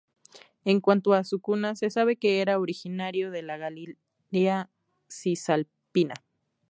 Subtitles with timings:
[0.65, 4.71] En cuanto a su cuna, se sabe que era originario de la Galia
[5.07, 6.15] Cisalpina.